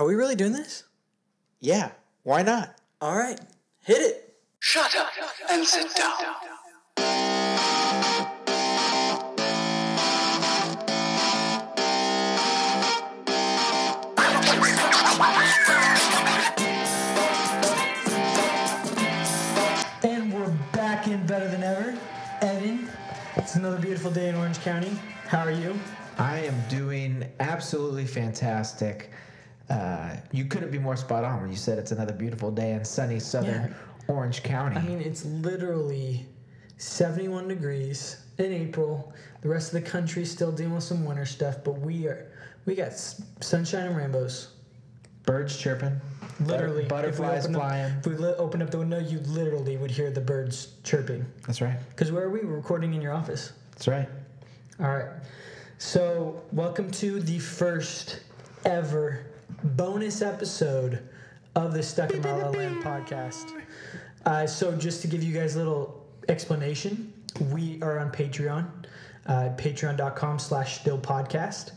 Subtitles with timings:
[0.00, 0.84] Are we really doing this?
[1.60, 1.90] Yeah,
[2.22, 2.74] why not?
[3.02, 3.38] All right,
[3.80, 4.34] hit it.
[4.58, 5.10] Shut up
[5.50, 6.14] and sit down.
[20.02, 21.98] And we're back in better than ever.
[22.40, 22.88] Evan,
[23.36, 24.98] it's another beautiful day in Orange County.
[25.26, 25.78] How are you?
[26.16, 29.10] I am doing absolutely fantastic.
[29.70, 32.84] Uh, you couldn't be more spot on when you said it's another beautiful day in
[32.84, 33.72] sunny southern
[34.08, 34.76] Orange County.
[34.76, 36.26] I mean, it's literally
[36.78, 39.12] 71 degrees in April.
[39.42, 42.32] The rest of the country's still dealing with some winter stuff, but we are
[42.66, 44.48] we got s- sunshine and rainbows.
[45.24, 46.00] Birds chirping,
[46.40, 47.92] Literally, butter- if butterflies up- flying.
[48.00, 51.24] if we li- opened up the window, you literally would hear the birds chirping.
[51.46, 51.78] That's right.
[51.90, 52.40] Because where are we?
[52.40, 53.52] We're recording in your office.
[53.72, 54.08] That's right.
[54.80, 55.06] All right.
[55.78, 58.20] So, welcome to the first
[58.64, 59.26] ever
[59.62, 61.08] bonus episode
[61.54, 63.52] of the Stuck in La La Land podcast.
[64.24, 67.12] Uh, so, just to give you guys a little explanation,
[67.52, 68.68] we are on Patreon,
[69.26, 71.72] uh, patreon.com slash still podcast.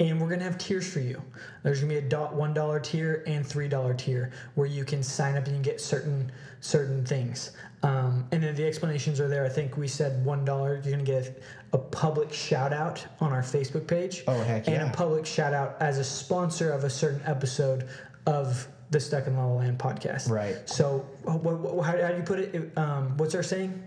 [0.00, 1.22] And we're gonna have tiers for you.
[1.62, 5.02] There's gonna be a dot one dollar tier and three dollar tier where you can
[5.02, 7.52] sign up and you get certain certain things.
[7.84, 9.44] Um, and then the explanations are there.
[9.44, 10.80] I think we said one dollar.
[10.82, 11.40] You're gonna get
[11.72, 14.24] a public shout out on our Facebook page.
[14.26, 14.90] Oh, heck And yeah.
[14.90, 17.88] a public shout out as a sponsor of a certain episode
[18.26, 20.30] of the Stuck in La La Land podcast.
[20.30, 20.68] Right.
[20.68, 22.54] So, how, how do you put it?
[22.54, 23.82] It, Um, what's our saying?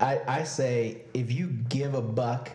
[0.00, 2.50] I, I say if you give a buck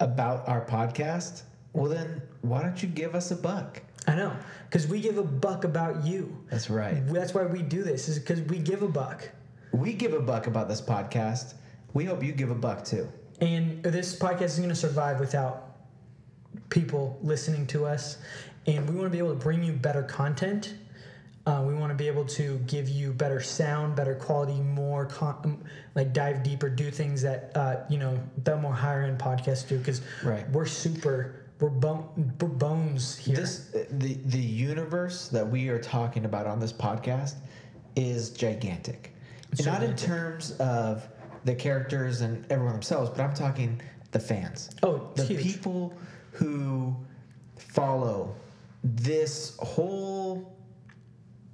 [0.00, 3.82] about our podcast, well then why don't you give us a buck?
[4.06, 4.32] I know,
[4.68, 6.36] because we give a buck about you.
[6.50, 7.06] That's right.
[7.08, 8.08] That's why we do this.
[8.08, 9.30] Is because we give a buck.
[9.72, 11.54] We give a buck about this podcast.
[11.94, 13.08] We hope you give a buck too.
[13.40, 15.70] And this podcast is going to survive without
[16.68, 18.18] people listening to us.
[18.66, 20.74] And we want to be able to bring you better content.
[21.46, 25.62] Uh, we want to be able to give you better sound, better quality, more con-
[25.94, 29.76] like dive deeper, do things that uh, you know the more higher end podcasts do
[29.76, 30.48] because Right.
[30.50, 33.36] we're super, we're, bone, we're bones here.
[33.36, 37.36] This the the universe that we are talking about on this podcast
[37.96, 39.14] is gigantic.
[39.64, 41.08] Not in terms of
[41.44, 43.80] the characters and everyone themselves, but I'm talking
[44.10, 44.70] the fans.
[44.82, 45.42] Oh, the huge.
[45.42, 45.94] people
[46.32, 46.94] who
[47.56, 48.34] follow
[48.82, 50.52] this whole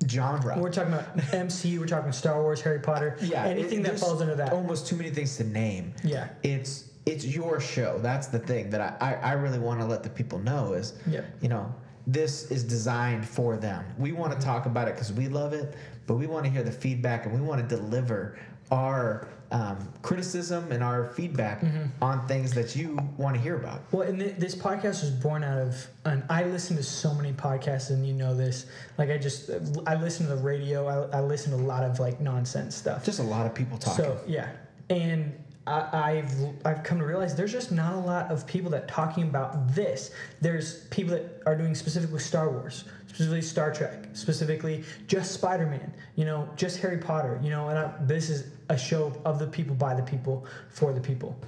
[0.08, 0.58] genre.
[0.58, 4.20] we're talking about MCU, we're talking Star Wars, Harry Potter, Yeah, anything it- that falls
[4.22, 4.52] under that.
[4.52, 5.94] Almost too many things to name.
[6.02, 6.28] Yeah.
[6.42, 7.98] It's it's your show.
[8.00, 10.94] That's the thing that I, I, I really want to let the people know is
[11.06, 11.22] Yeah.
[11.40, 11.72] you know,
[12.06, 13.84] this is designed for them.
[13.98, 15.74] We want to talk about it because we love it,
[16.06, 18.38] but we want to hear the feedback and we want to deliver
[18.70, 21.86] our um, criticism and our feedback Mm-hmm.
[22.02, 23.80] on things that you want to hear about.
[23.92, 27.32] Well, and th- this podcast was born out of, and I listen to so many
[27.32, 28.66] podcasts, and you know this.
[28.96, 29.50] Like, I just,
[29.88, 30.86] I listen to the radio.
[30.86, 33.04] I, I listen to a lot of like nonsense stuff.
[33.04, 34.04] Just a lot of people talking.
[34.04, 34.50] So yeah,
[34.88, 35.32] and
[35.66, 36.34] I, I've
[36.64, 40.10] I've come to realize there's just not a lot of people that talking about this.
[40.40, 45.92] There's people that are doing specifically Star Wars, specifically Star Trek, specifically just Spider Man.
[46.16, 47.38] You know, just Harry Potter.
[47.42, 50.92] You know, and I, this is a show of the people by the people for
[50.92, 51.38] the people.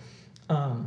[0.49, 0.87] Um,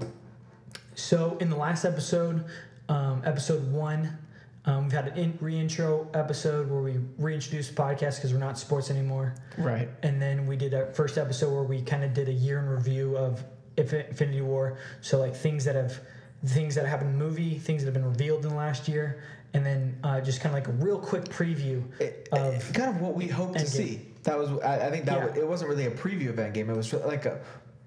[0.94, 2.46] so in the last episode,
[2.90, 4.18] um, episode one,
[4.66, 8.58] um, we've had an in- re-intro episode where we reintroduced the podcast because we're not
[8.58, 9.36] sports anymore.
[9.58, 9.90] right.
[10.04, 12.68] And then we did our first episode where we kind of did a year in
[12.68, 13.44] review of
[13.78, 14.78] Inf- Infinity War.
[15.02, 16.00] So like things that have
[16.48, 19.24] things that happened in the movie, things that have been revealed in the last year,
[19.54, 22.90] and then uh, just kind of like a real quick preview It- of it- kind
[22.90, 24.02] of what we hope to see.
[24.24, 25.26] That was, I, I think that Yeah.
[25.28, 26.70] was, it wasn't really a preview of Endgame.
[26.70, 27.40] It was like a,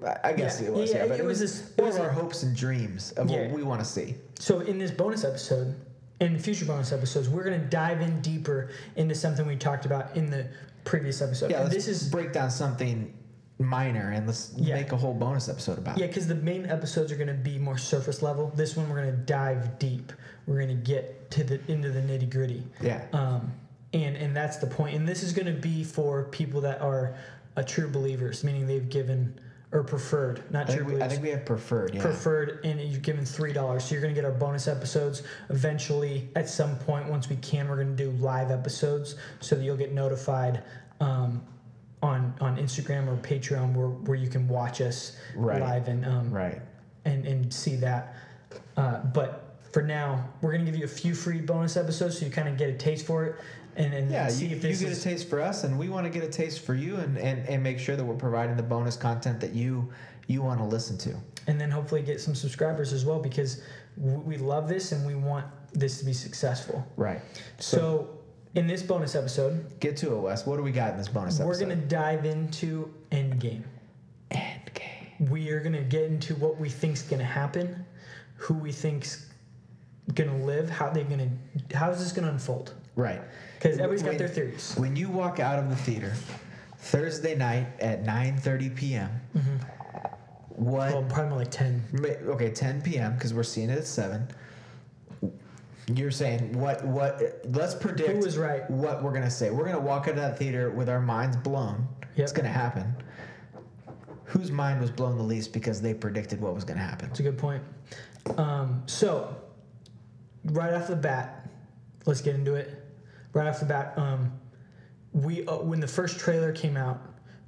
[0.06, 0.69] I- I guess Yeah.
[0.69, 1.06] it was, Yeah, yeah.
[1.09, 3.28] but it it, was was, this- it was of our a- hopes and dreams of
[3.28, 3.43] Yeah.
[3.43, 4.15] what we want to see.
[4.38, 5.75] So in this bonus episode,
[6.21, 10.31] in future bonus episodes, we're gonna dive in deeper into something we talked about in
[10.31, 10.47] the
[10.84, 11.51] previous episode.
[11.51, 13.12] Yeah, And let's this is break down something
[13.59, 14.77] minor and let's Yeah.
[14.77, 17.59] make a whole bonus episode about Yeah, because the main episodes are going to be
[17.59, 18.53] more surface level.
[18.55, 20.12] This one, we're going to dive deep.
[20.47, 22.62] We're going to get to the into the nitty gritty.
[22.81, 23.03] Yeah.
[23.12, 23.53] Um,
[23.93, 24.94] and and that's the point.
[24.97, 27.17] And this is going to be for people that are
[27.56, 29.38] a true believers, meaning they've given
[29.70, 32.00] or preferred, not I think, we, I think we have preferred, yeah.
[32.00, 35.23] Preferred, and you've given three dollars, so you're going to get our bonus episodes.
[35.50, 39.62] Eventually, at some point, once we can, we're going to do live episodes, so that
[39.62, 40.62] you'll get notified
[41.00, 41.43] um,
[42.03, 45.61] on on Instagram or Patreon, where where you can watch us Right.
[45.61, 46.62] live and um, right.
[47.05, 48.15] and and see that.
[48.79, 52.31] Uh, but for now, we're gonna give you a few free bonus episodes so you
[52.31, 53.37] kind of get a taste for it,
[53.79, 55.89] and and Yeah, see you, if you get is a taste for us, and we
[55.89, 58.57] want to get a taste for you, and, and, and make sure that we're providing
[58.57, 59.89] the bonus content that you
[60.27, 61.15] you want to listen to.
[61.47, 63.63] and then hopefully get some subscribers as well because
[63.97, 66.87] we love this and we want this to be successful.
[66.97, 67.21] Right.
[67.59, 68.11] So,
[68.55, 70.45] in this bonus episode, Get to it, Wes.
[70.47, 71.47] What do we got in this bonus episode?
[71.49, 73.63] we're gonna dive into Endgame.
[74.31, 75.31] Endgame.
[75.31, 77.85] We are gonna get into what we think's gonna happen,
[78.37, 79.27] who we think's
[80.15, 81.31] gonna live, how they're gonna,
[81.75, 82.75] how is this gonna unfold?
[82.97, 83.21] Right.
[83.58, 84.75] Because everybody's got When- their theories.
[84.76, 86.12] When you walk out of the theater
[86.78, 89.10] Thursday night at 9:30 p.m.
[90.50, 90.93] What?
[90.93, 91.82] Well, probably more like ten.
[91.93, 93.14] Ma- Okay, 10 p.m.
[93.14, 94.28] because we're seeing it at seven.
[95.87, 96.84] You're saying what?
[96.84, 97.22] What?
[97.46, 98.10] Let's predict.
[98.10, 98.69] Who was right?
[98.70, 99.50] What we're gonna say?
[99.50, 101.87] We're gonna walk out of that theater with our minds blown.
[102.16, 102.94] It's gonna happen.
[104.25, 107.08] Whose mind was blown the least because they predicted what was gonna happen?
[107.08, 107.62] That's a good point.
[108.37, 109.34] Um, so,
[110.44, 111.49] right off the bat,
[112.05, 112.84] let's get into it.
[113.38, 114.32] Right off the bat, um,
[115.12, 117.00] we uh, when the first trailer came out,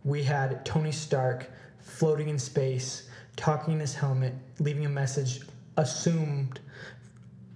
[0.04, 1.50] we had Tony Stark
[1.80, 5.40] floating in space, talking in his helmet, leaving a message
[5.76, 6.60] assumed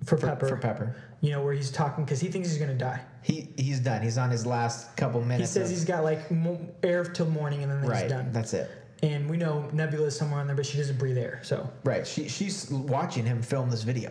[0.05, 0.49] for, For Pepper.
[0.49, 0.97] For Pepper.
[1.21, 3.01] You know where he's talking because he thinks he's gonna die.
[3.23, 4.03] He he's done.
[4.03, 5.51] He's on his last couple minutes.
[5.55, 8.33] He says of- he's got like mo- air till morning and then he's done.
[8.33, 8.69] That's it.
[9.05, 11.39] And we know Nebula's somewhere on there, but she doesn't breathe air.
[11.45, 12.05] So Right.
[12.05, 14.11] She she's watching him film this video.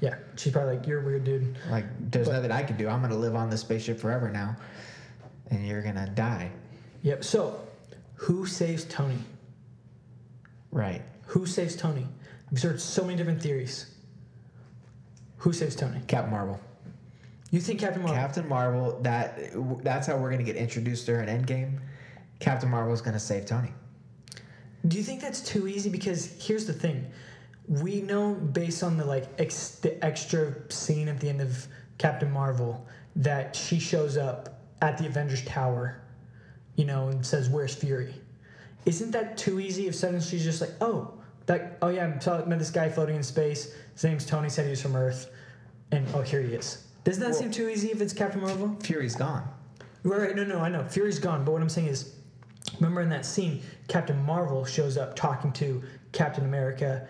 [0.00, 2.88] Yeah, she's probably like, "You're a weird dude." Like, there's But- nothing I can do.
[2.88, 4.56] I'm gonna live on this spaceship forever now,
[5.50, 6.50] and you're gonna die.
[7.02, 7.24] Yep.
[7.24, 7.60] So,
[8.14, 9.18] who saves Tony?
[10.70, 11.02] Right.
[11.26, 12.06] Who saves Tony?
[12.50, 13.86] We've heard so many different theories.
[15.38, 16.00] Who saves Tony?
[16.06, 16.60] Captain Marvel.
[17.50, 18.16] You think Captain Marvel?
[18.20, 19.00] Captain Marvel.
[19.02, 19.38] That
[19.82, 21.78] that's how we're gonna get introduced to her in Endgame.
[22.38, 23.72] Captain Marvel is gonna save Tony.
[24.86, 25.90] Do you think that's too easy?
[25.90, 27.06] Because here's the thing:
[27.70, 31.66] we know based on the like ex- the extra scene at the end of
[31.98, 32.84] Captain Marvel
[33.16, 36.02] that she shows up at the Avengers Tower,
[36.74, 38.14] you know, and says, "Where's Fury?"
[38.86, 39.86] Isn't that too easy?
[39.86, 41.12] If suddenly she's just like, "Oh,
[41.46, 43.72] that oh yeah, I met this guy floating in space.
[43.94, 44.48] His name's Tony.
[44.48, 45.30] Said he was from Earth,
[45.92, 48.76] and oh here he is." Doesn't that Well- seem too easy if it's Captain Marvel?
[48.82, 49.48] Fury's gone.
[50.02, 50.36] Right, right.
[50.36, 50.84] No, no, I know.
[50.88, 51.44] Fury's gone.
[51.44, 52.14] But what I'm saying is,
[52.80, 55.82] remember in that scene, Captain Marvel shows up talking to
[56.12, 57.06] Captain America,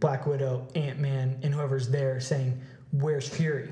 [0.00, 2.60] Black Widow, Ant Man, and whoever's there saying,
[2.92, 3.70] Where's Fury?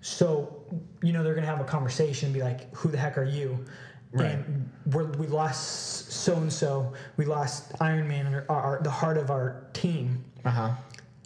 [0.00, 0.62] So,
[1.02, 3.24] you know, they're going to have a conversation and be like, Who the heck are
[3.24, 3.64] you?
[4.12, 4.32] Right.
[4.32, 6.92] And we're, we lost so and so.
[7.16, 10.24] We lost Iron Man, our, our, the heart of our team.
[10.44, 10.72] Uh huh.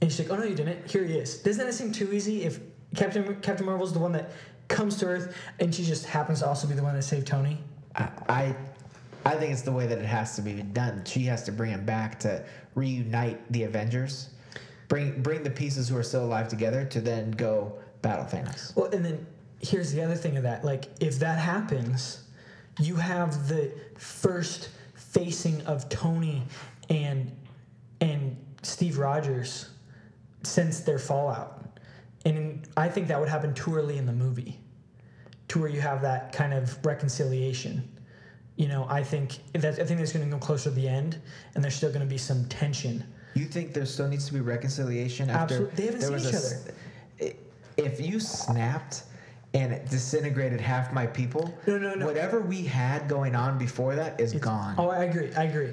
[0.00, 0.90] And she's like, "Oh no, you didn't.
[0.90, 2.44] Here he is." Doesn't that seem too easy?
[2.44, 2.60] If
[2.96, 4.30] Captain Captain Marvel's the one that
[4.68, 7.58] comes to Earth, and she just happens to also be the one that saved Tony.
[7.96, 8.56] I, I
[9.24, 11.04] I think it's the way that it has to be done.
[11.04, 12.44] She has to bring him back to
[12.74, 14.30] reunite the Avengers,
[14.88, 18.74] bring bring the pieces who are still alive together to then go battle Thanos.
[18.76, 19.26] Well, and then
[19.60, 20.64] here's the other thing of that.
[20.64, 22.24] Like, if that happens,
[22.78, 26.42] you have the first facing of Tony
[26.88, 27.30] and
[28.00, 29.70] and Steve Rogers
[30.42, 31.78] since their fallout,
[32.24, 34.58] and I think that would happen too early in the movie,
[35.48, 37.86] to where you have that kind of reconciliation.
[38.56, 41.18] You know, I think that I think that's going to go closer to the end,
[41.54, 43.04] and there's still going to be some tension.
[43.34, 45.76] You think there still needs to be reconciliation after Absolutely.
[45.76, 47.34] They haven't seen each a s-
[47.76, 49.04] If you snapped
[49.54, 52.06] and it disintegrated half my people, No, no, no.
[52.06, 54.74] whatever we had going on before that is gone.
[54.78, 55.32] Oh, I agree.
[55.34, 55.72] I agree.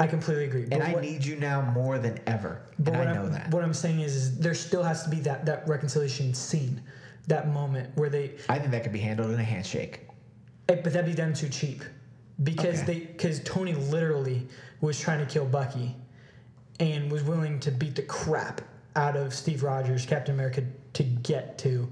[0.00, 0.66] I completely agree.
[0.72, 2.60] and I what- need you now more than ever.
[2.78, 3.50] But and I I'm, know that.
[3.52, 6.82] What I'm saying is, is there still has to be that, that reconciliation scene,
[7.28, 10.00] that moment where they, I think that could be handled in a handshake.
[10.68, 11.82] eh, but that'd be done too cheap,
[12.42, 12.92] because Okay.
[12.92, 14.46] they because Tony literally
[14.80, 15.96] was trying to kill Bucky,
[16.80, 18.60] and was willing to beat the crap
[18.94, 20.62] out of Steve Rogers, Captain America,
[20.94, 21.90] to get to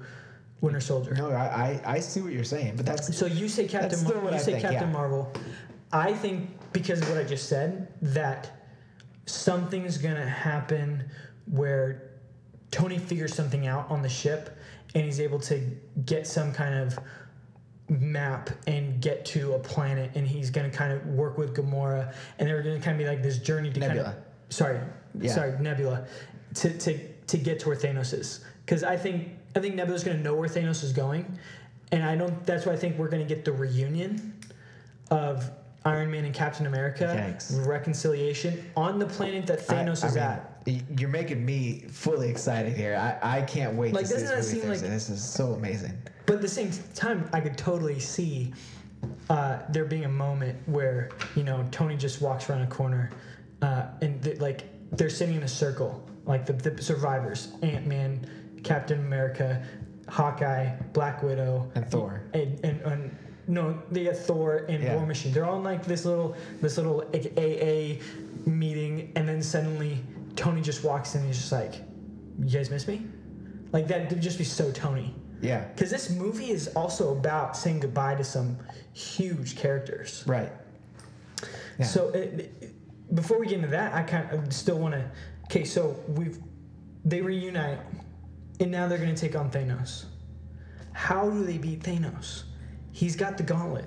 [0.60, 1.14] Winter Soldier.
[1.14, 4.14] No, I, I, I see what you're saying, but that's So you say Captain, Mar-
[4.14, 4.92] you I say think, Captain yeah.
[4.92, 5.32] Marvel.
[5.92, 8.50] I think because of what I just said that
[9.26, 11.04] something's gonna happen
[11.46, 12.10] where
[12.70, 14.56] Tony figures something out on the ship
[14.94, 15.60] and he's able to
[16.04, 16.98] get some kind of
[17.88, 22.48] map and get to a planet and he's gonna kind of work with Gamora and
[22.48, 24.10] they're gonna kind of be like this journey to kind Nebula.
[24.16, 24.80] of sorry
[25.20, 25.32] Yeah.
[25.32, 26.06] sorry Nebula
[26.54, 30.18] to, to to get to where Thanos is because I think I think Nebula's gonna
[30.18, 31.38] know where Thanos is going
[31.92, 34.32] and I don't that's why I think we're gonna get the reunion
[35.10, 35.50] of
[35.84, 37.66] Iron Man and Captain America Yikes.
[37.66, 40.53] reconciliation on the planet that I- Thanos I is mean, at.
[40.66, 42.96] You're making me fully excited here.
[43.22, 45.52] I, I can't wait Like, to see this that movie seem like- This is so
[45.52, 45.92] amazing.
[46.26, 48.52] But at the same time, I could totally see
[49.28, 53.10] uh, there being a moment where you know Tony just walks around a corner,
[53.60, 58.26] uh, and th- like they're sitting in a circle, like the, the survivors: Ant Man,
[58.62, 59.62] Captain America,
[60.08, 62.22] Hawkeye, Black Widow, And Thor.
[62.32, 63.16] and and, and
[63.46, 64.96] no, they got Thor and Yeah.
[64.96, 65.34] War Machine.
[65.34, 68.00] They're all in like this little this little AA
[68.46, 70.02] meeting, and then suddenly
[70.36, 71.20] Tony just walks in.
[71.20, 71.74] and He's just like,
[72.38, 73.06] "You guys miss me?"
[73.72, 75.14] Like that would just be so Tony.
[75.40, 75.64] Yeah.
[75.68, 78.56] Because this movie is also about saying goodbye to some
[78.92, 80.24] huge characters.
[80.26, 80.50] Right.
[81.78, 81.84] Yeah.
[81.86, 85.10] So it, it- before we get into that, I kind of still want to.
[85.44, 86.38] Okay, so we've
[87.04, 87.78] they reunite,
[88.60, 90.06] and now they're going to take on Thanos.
[90.92, 92.44] How do they beat Thanos?
[92.92, 93.84] He's got the gauntlet.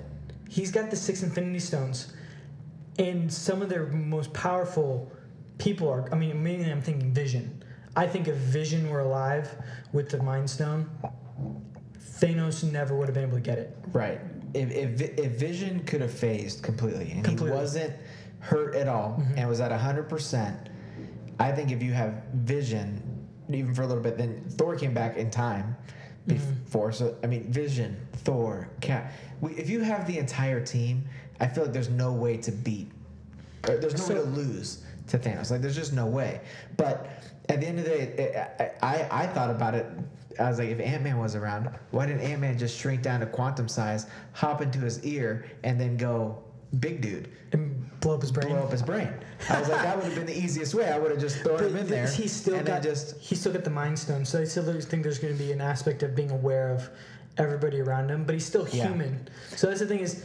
[0.48, 2.12] He's got the six Infinity Stones,
[2.98, 5.10] and some of their most powerful
[5.58, 6.08] people are.
[6.12, 7.62] I mean, mainly I'm thinking Vision.
[7.96, 9.54] I think if Vision were alive
[9.92, 10.88] with the Mind Stone,
[11.98, 13.76] Thanos never would have been able to get it.
[13.92, 14.20] Right.
[14.54, 17.56] If, if, if Vision could have phased completely and Completely.
[17.56, 17.94] he wasn't
[18.40, 19.38] hurt at all mm-hmm.
[19.38, 20.68] and was at 100%,
[21.38, 23.02] I think if you have Vision,
[23.48, 25.76] even for a little bit, then Thor came back in time
[26.26, 26.52] mm-hmm.
[26.64, 26.92] before.
[26.92, 29.12] So, I mean, Vision, Thor, Cap.
[29.40, 31.04] We, if you have the entire team,
[31.40, 32.90] I feel like there's no way to beat,
[33.68, 35.50] or there's no way to lose to Thanos.
[35.50, 36.40] Like, there's just no way.
[36.76, 37.08] But
[37.48, 39.86] at the end of the day, it, I, I, I thought about it.
[40.38, 43.20] I was like, if Ant Man was around, why didn't Ant Man just shrink down
[43.20, 46.38] to quantum size, hop into his ear, and then go
[46.80, 48.48] big dude, And blow up his brain.
[48.48, 49.08] blow up his brain?
[49.48, 50.92] I was like, that would have been the easiest way.
[50.92, 52.08] I would have just thrown him in there.
[52.08, 55.02] He's still and got just he's still got the mind stone, so I still think
[55.02, 56.88] there's going to be an aspect of being aware of
[57.38, 58.88] everybody around him, but he's still Yeah.
[58.88, 59.26] human.
[59.56, 60.24] So that's the thing is,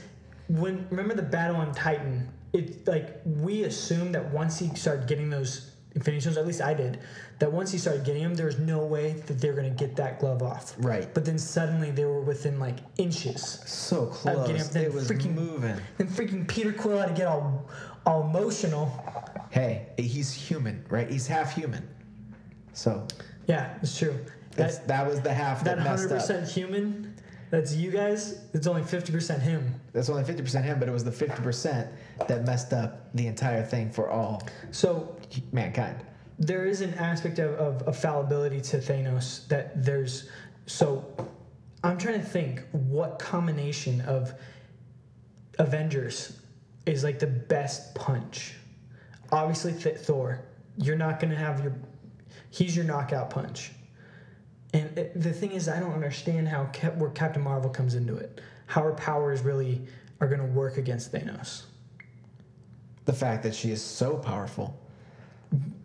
[0.50, 5.30] when remember the battle on Titan, it like we assumed that once he started getting
[5.30, 7.00] those Infinity Stones, at least I did,
[7.40, 10.20] that once he started getting them, there's no way that they're going to get that
[10.20, 10.74] glove off.
[10.80, 11.12] Right.
[11.14, 13.60] But then suddenly they were within like inches.
[13.66, 14.68] so getting close.
[14.68, 15.76] up there, It was freaking- moving.
[15.98, 17.70] Then freaking Peter Quill had to get all
[18.06, 18.92] all emotional.
[19.50, 21.10] Hey, he's human, right?
[21.10, 21.88] He's half human.
[22.74, 23.08] So
[23.48, 24.16] Yeah, it's true.
[24.56, 26.22] that's, That, that was the half that, that messed hundred up.
[26.22, 27.16] percent human,
[27.52, 28.42] that's you guys.
[28.54, 29.80] It's only fifty percent him.
[29.94, 31.88] That's only 50% him, but it was the 50%
[32.28, 34.42] that messed up the entire thing for all
[34.72, 35.16] So
[35.52, 35.98] mankind.
[36.40, 40.30] there is an aspect of, of, of fallibility to Thanos that there's.
[40.66, 41.06] So
[41.84, 44.34] I'm trying to think what combination of
[45.60, 46.40] Avengers
[46.86, 48.56] is like the best punch.
[49.32, 50.42] Obviously, Th- Thor.
[50.78, 51.76] You're not gonna have your.
[52.50, 53.72] He's your knockout punch.
[54.74, 58.16] And it, the thing is, I don't understand how Cap, where Captain Marvel comes into
[58.16, 58.42] it.
[58.66, 59.82] How her powers really
[60.20, 61.64] are gonna work against Thanos.
[63.06, 64.80] The fact that she is so powerful.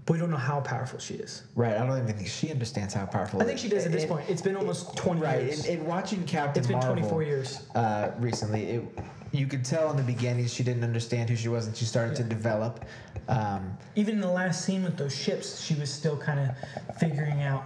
[0.08, 1.42] We don't know how powerful she is.
[1.54, 1.76] Right.
[1.76, 4.12] I don't even think she understands how powerful I think she does at this And-
[4.12, 4.30] point.
[4.30, 5.42] It's been almost 20 Right.
[5.42, 5.66] years.
[5.66, 7.60] In, in watching Captain it's been Marvel 24 years.
[7.74, 8.84] uh, recently, it,
[9.32, 12.16] you could tell in the beginning she didn't understand who she was and she started
[12.16, 12.86] to develop.
[13.28, 17.42] Um, Even in the last scene with those ships, she was still kind of figuring
[17.42, 17.64] out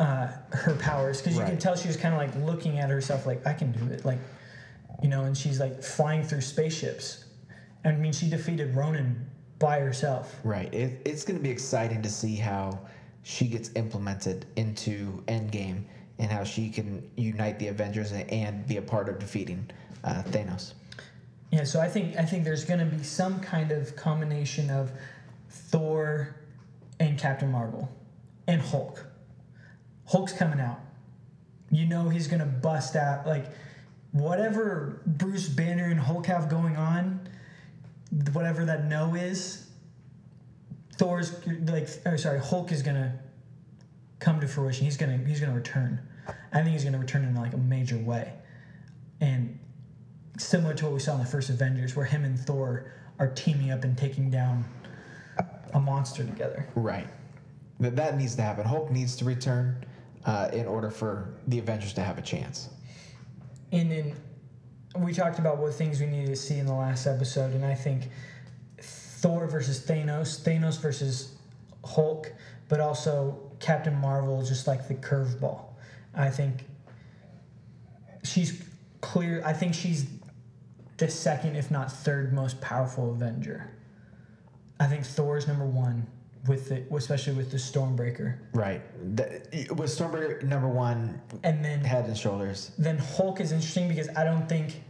[0.00, 1.50] uh, her powers because you Right.
[1.50, 4.04] can tell she was kind of like looking at herself like I can do it,
[4.04, 4.18] like
[5.00, 7.21] you know, and she's like flying through spaceships.
[7.84, 9.26] I mean, she defeated Ronan
[9.58, 10.38] by herself.
[10.44, 10.72] Right.
[10.72, 12.78] It, it's going to be exciting to see how
[13.22, 15.84] she gets implemented into Endgame
[16.18, 19.68] and how she can unite the Avengers and, and be a part of defeating
[20.04, 20.74] uh, Thanos.
[21.50, 24.90] Yeah, so I think I think there's going to be some kind of combination of
[25.50, 26.34] Thor
[26.98, 27.90] and Captain Marvel
[28.46, 29.04] and Hulk.
[30.06, 30.80] Hulk's coming out.
[31.70, 33.46] You know he's going to bust out like
[34.12, 37.21] whatever Bruce Banner and Hulk have going on,
[38.32, 39.68] whatever that no is.
[40.96, 41.32] Thor's
[41.64, 43.12] like oh sorry, Hulk is going to
[44.18, 44.84] come to fruition.
[44.84, 46.00] He's going to he's to return.
[46.52, 48.32] I think he's going to return in like a major way.
[49.20, 49.58] And
[50.38, 53.70] similar to what we saw in the first Avengers, where him and Thor are teaming
[53.70, 54.64] up and taking down
[55.74, 56.66] a monster together.
[56.74, 57.06] Right.
[57.80, 58.64] That, that needs to happen.
[58.64, 59.84] Hulk needs to return
[60.24, 62.68] uh, in order for the Avengers to have a chance.
[63.72, 64.14] And then
[64.96, 67.74] we talked about what things we needed to see in the last episode, and I
[67.74, 68.10] think
[68.78, 71.34] Thor versus Thanos, Thanos versus
[71.84, 72.32] Hulk,
[72.68, 75.64] but also Captain Marvel, just like the curveball.
[76.14, 76.64] I think
[78.24, 78.62] she's
[79.00, 79.42] clear.
[79.44, 80.06] I think she's
[80.98, 83.70] the second, if not third, most powerful Avenger.
[84.78, 86.06] I think Thor is number one
[86.46, 88.82] with the, especially with the Stormbreaker, Right.
[89.16, 89.42] The,
[89.74, 92.72] with Stormbreaker number one, and then head and shoulders.
[92.78, 94.82] then Hulk is interesting because I don't think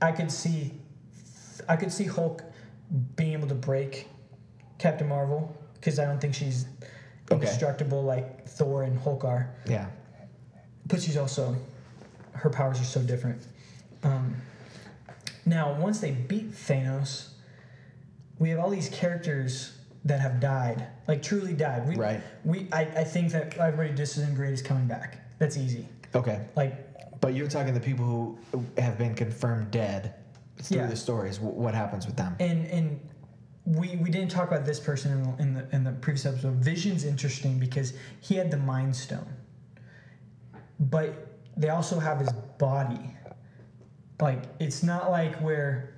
[0.00, 0.72] I could see
[1.68, 2.42] I could see Hulk
[3.16, 4.08] being able to break
[4.78, 6.66] Captain Marvel because I don't think she's
[7.30, 7.34] Okay.
[7.44, 9.50] indestructible like Thor and Hulk are.
[9.68, 9.86] Yeah.
[10.86, 11.54] But she's also
[12.32, 13.42] her powers are so different.
[14.02, 14.36] Um,
[15.44, 17.28] now, once they beat Thanos,
[18.38, 19.72] we have all these characters
[20.04, 21.86] that have died, like truly died.
[21.88, 22.20] We, Right.
[22.44, 25.18] We I, I think that everybody disintegrate is coming back.
[25.38, 25.86] That's easy.
[26.14, 26.46] Okay.
[26.56, 28.06] Like But you're talking the people
[28.52, 30.14] who have been confirmed dead
[30.62, 30.86] through Yeah.
[30.86, 31.40] the stories.
[31.40, 32.36] What happens with them?
[32.40, 33.00] and and
[33.64, 36.54] we we didn't talk about this person in the, in the in the previous episode.
[36.54, 39.28] Vision's interesting because he had the Mind Stone,
[40.80, 43.14] but they also have his body.
[44.20, 45.94] Like it's not like where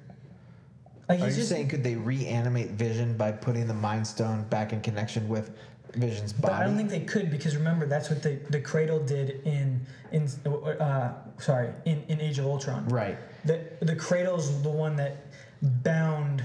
[1.11, 4.73] like Are you just saying could they reanimate Vision by putting the Mind Stone back
[4.73, 5.57] in connection with
[5.95, 6.53] Vision's body?
[6.53, 9.85] But I don't think they could because remember that's what the, the Cradle did in
[10.13, 12.89] in uh, sorry in, in Age of Ultron.
[12.89, 13.19] right.
[13.45, 15.27] The the Cradle's the one that
[15.63, 16.45] bound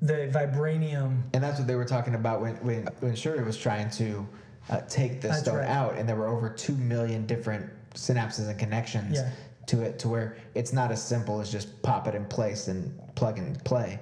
[0.00, 1.22] the vibranium.
[1.34, 4.26] And that's what they were talking about when when when Shuri was trying to
[4.70, 5.68] uh, take the That's stone right.
[5.68, 9.30] out, and there were over two million different synapses and connections Yeah.
[9.66, 12.98] To it, to where it's not as simple as just pop it in place and
[13.14, 13.98] plug and play.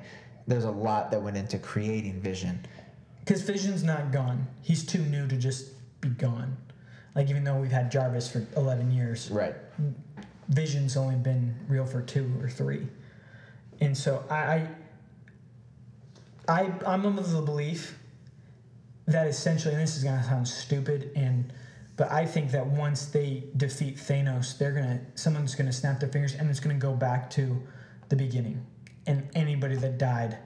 [0.46, 2.66] There's a lot that went into creating Vision.
[3.20, 4.46] Because Vision's not gone.
[4.62, 6.56] He's too new to just be gone.
[7.14, 9.54] Like even though we've had Jarvis for eleven years, Right.
[10.48, 12.86] Vision's only been real for two or three,
[13.80, 14.68] and so I,
[16.48, 17.98] I, I I'm of the belief
[19.06, 21.52] that essentially, and this is gonna sound stupid, and
[21.96, 26.34] but I think that once they defeat Thanos, they're gonna someone's gonna snap their fingers,
[26.34, 27.62] and it's gonna go back to
[28.08, 28.64] the beginning,
[29.06, 30.38] and anybody that died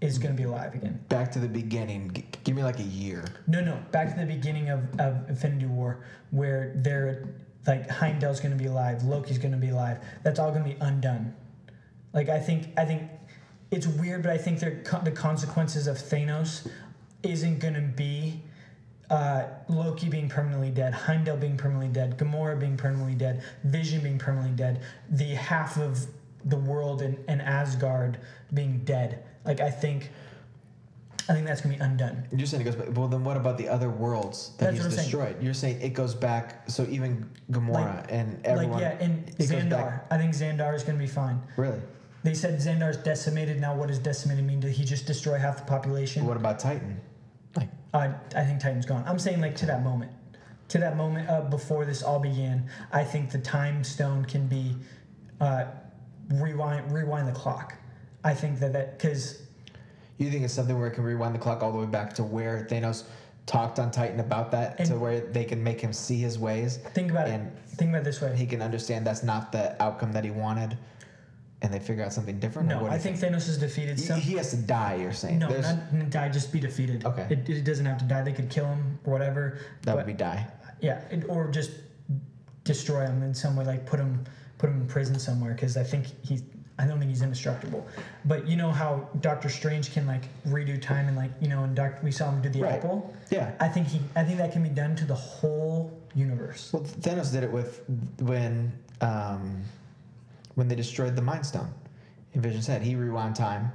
[0.00, 1.04] is gonna be alive again.
[1.08, 2.12] Back to the beginning.
[2.12, 3.24] G- give me like a year.
[3.46, 7.34] No, no, back to the beginning of, of Infinity War, where they're
[7.66, 9.98] like Heimdall's gonna be alive, Loki's gonna be alive.
[10.22, 11.34] That's all gonna be undone.
[12.12, 13.10] Like I think, I think
[13.70, 16.70] it's weird, but I think the consequences of Thanos
[17.22, 18.42] isn't gonna be
[19.10, 24.18] uh, Loki being permanently dead, Heimdall being permanently dead, Gamora being permanently dead, Vision being
[24.18, 26.06] permanently dead, the half of
[26.44, 28.18] the world and, and Asgard
[28.52, 29.24] being dead.
[29.44, 30.10] Like I think,
[31.28, 32.24] I think that's gonna be undone.
[32.36, 32.88] You're saying it goes back.
[32.96, 35.02] Well, then what about the other worlds that That's he's I'm saying.
[35.04, 35.42] destroyed?
[35.42, 36.68] You're saying it goes back.
[36.70, 38.72] So even Gamora Like- and everyone.
[38.72, 40.02] like yeah, and Xandar.
[40.10, 41.40] I think Xandar is going to be fine.
[41.56, 41.80] Really?
[42.24, 43.60] They said Xandar's decimated.
[43.60, 44.60] Now, what does decimated mean?
[44.60, 46.26] Did he just destroy half the population?
[46.26, 47.00] What about Titan?
[47.94, 49.04] Uh, I think Titan's gone.
[49.06, 50.12] I'm saying like to that moment,
[50.68, 52.68] to that moment uh, before this all began.
[52.92, 54.74] I think the time stone can be
[55.40, 55.64] uh,
[56.34, 57.74] rewind rewind the clock.
[58.24, 59.42] I think that that because
[60.18, 62.24] You think it's something where it can rewind the clock all the way back to
[62.24, 63.04] where Thanos
[63.46, 67.10] talked on Titan about that, to where they can make him see his ways, think
[67.10, 67.52] about and it.
[67.78, 68.36] Think about it this way.
[68.36, 70.76] he can understand that's not the outcome that he wanted,
[71.62, 72.72] and they figure out something different.
[72.72, 73.98] or No, I think Thanos is defeated.
[73.98, 74.94] He- Some, he has to die.
[74.96, 76.28] You're saying no, There's- not die.
[76.28, 77.04] Just be defeated.
[77.04, 77.26] Okay.
[77.30, 78.22] It, it doesn't have to die.
[78.22, 79.58] They could kill him or whatever.
[79.82, 80.46] that but- would be die.
[80.80, 81.72] Yeah, it, or just
[82.62, 84.24] destroy him in some way, like put him
[84.58, 85.52] put him in prison somewhere.
[85.52, 86.44] Because I think he's,
[86.78, 87.84] I don't think he's indestructible.
[88.24, 91.74] But you know how Doctor Strange can like redo time and like you know, and
[91.74, 92.74] Doctor we saw him do the Right.
[92.74, 93.12] apple.
[93.30, 93.50] Yeah.
[93.58, 96.72] I think he, I think that can be done to the whole universe.
[96.72, 97.82] Well, Thanos did it with
[98.20, 99.64] when um,
[100.58, 101.72] when they destroyed the Mind Stone.
[102.32, 103.70] In Vision's head, he rewound time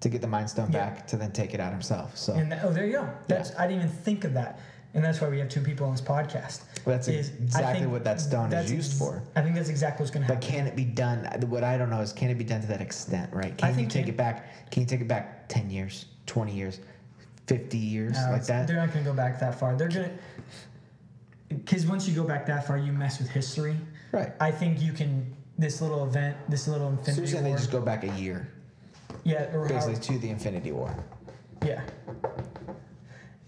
[0.00, 0.88] to get the Mind Stone Yeah.
[0.88, 2.16] back to then take it out himself.
[2.16, 3.08] So And that, oh, there you go.
[3.28, 4.58] That's I didn't even think of that.
[4.94, 6.62] And that's why we have two people on this podcast.
[6.86, 9.22] That's is- exactly what that stone is used ex- for.
[9.36, 10.40] I think that's exactly what's going to happen.
[10.40, 11.26] But can it be done?
[11.50, 13.54] What I don't know is can it be done to that extent, right?
[13.58, 14.70] Can you take can- it back?
[14.70, 16.80] Can you take it back ten years, twenty years,
[17.46, 18.66] fifty years, No, like that?
[18.66, 19.76] They're not going to go back that far.
[19.76, 20.12] They're going to
[21.50, 23.76] because once you go back that far, you mess with history.
[24.12, 24.32] Right.
[24.40, 27.52] I think you can this little event, this little So Infinity you're saying War.
[27.52, 28.48] they just go back a year,
[29.24, 30.94] yeah, or how, basically to the Infinity War.
[31.64, 31.82] yeah.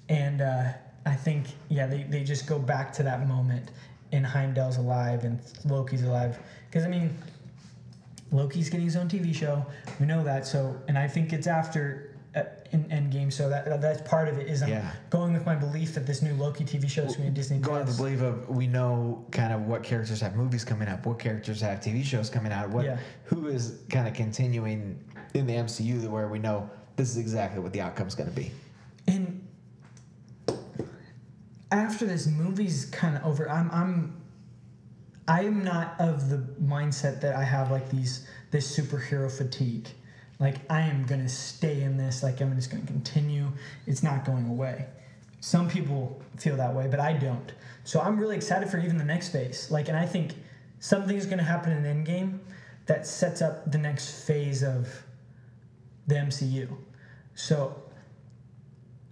[0.08, 0.64] And uh,
[1.06, 3.70] I think yeah, they, they just go back to that moment,
[4.12, 6.38] and Heimdall's alive and Loki's alive.
[6.68, 7.16] Because I mean,
[8.32, 9.64] Loki's getting his own TV show.
[9.98, 10.46] We know that.
[10.46, 12.10] So, and I think it's after.
[12.74, 14.48] In Endgame, so that that's part of it.
[14.48, 14.90] Is I'm Yeah.
[15.08, 17.58] going with my belief that this new Loki TV show is going to be Disney
[17.60, 17.96] Going Plus.
[17.96, 21.60] the belief of we know kind of what characters have movies coming up, what characters
[21.60, 22.96] have TV shows coming out, what Yeah.
[23.26, 24.98] who is kind of continuing
[25.34, 28.50] in the MCU where we know this is exactly what the outcome's going to be.
[29.06, 29.46] And
[31.70, 34.16] after this movie's kind of over, I'm I'm
[35.28, 39.86] I'm not of the mindset that I have like these this superhero fatigue.
[40.38, 42.22] Like I am gonna stay in this.
[42.22, 43.48] Like I'm just gonna continue.
[43.86, 44.86] It's not going away.
[45.40, 47.52] Some people feel that way, but I don't.
[47.84, 49.70] So I'm really excited for even the next phase.
[49.70, 50.32] Like, and I think
[50.80, 52.38] something's gonna happen in the Endgame
[52.86, 54.88] that sets up the next phase of
[56.06, 56.68] the MCU.
[57.34, 57.84] So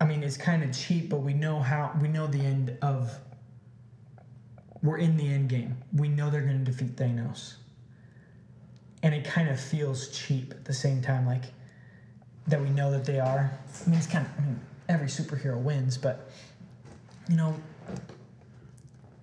[0.03, 3.17] I mean, it's kind of cheap, but we know how we know the end of.
[4.83, 5.77] We're in the end game.
[5.93, 7.55] We know they're going to defeat Thanos,
[9.03, 11.45] and it kind of feels cheap at the same time, like
[12.47, 13.53] that we know that they are.
[13.85, 14.33] I mean, it's kind of.
[14.39, 16.31] I mean, every superhero wins, but
[17.29, 17.55] you know,